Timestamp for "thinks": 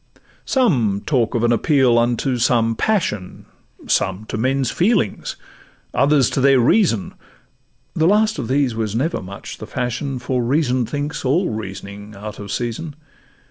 10.87-11.23